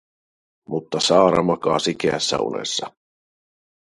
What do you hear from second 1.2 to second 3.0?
makaa sikeässä unessa.